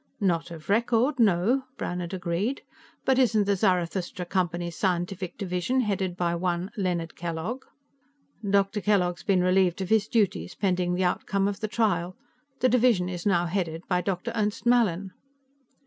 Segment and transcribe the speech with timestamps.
[0.19, 2.63] "Not of record, no," Brannhard agreed.
[3.05, 7.65] "But isn't the Zarathustra Company's scientific division headed by one Leonard Kellogg?"
[8.43, 8.81] "Dr.
[8.81, 12.17] Kellogg's been relieved of his duties, pending the outcome of the trial.
[12.61, 14.31] The division is now headed by Dr.
[14.33, 15.11] Ernst Mallin."